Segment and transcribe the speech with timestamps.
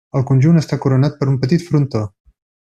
[0.19, 2.05] El conjunt està coronat per un petit frontó.